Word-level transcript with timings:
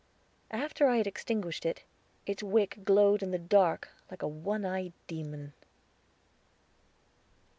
After 0.49 0.87
I 0.87 0.97
had 0.97 1.05
extinguished 1.05 1.63
it, 1.63 1.83
its 2.25 2.41
wick 2.41 2.79
glowed 2.83 3.21
in 3.21 3.29
the 3.29 3.37
dark 3.37 3.89
like 4.09 4.23
a 4.23 4.27
one 4.27 4.65
eyed 4.65 4.93
demon. 5.05 5.53